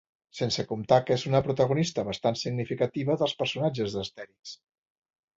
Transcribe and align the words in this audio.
Sense 0.37 0.63
comptar 0.69 0.97
que 1.09 1.17
és 1.19 1.25
una 1.31 1.41
protagonista 1.47 2.05
bastant 2.07 2.39
significativa 2.43 3.17
dels 3.19 3.35
personatges 3.43 3.99
d'Astèrix. 3.99 4.55